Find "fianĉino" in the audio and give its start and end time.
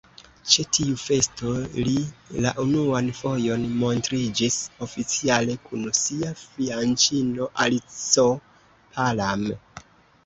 6.43-7.51